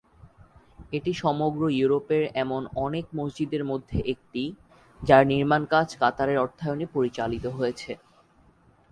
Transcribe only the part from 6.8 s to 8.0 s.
পরিচালিত হয়েছে।